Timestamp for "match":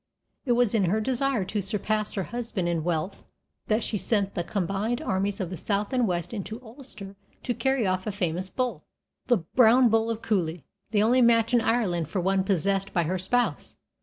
11.21-11.53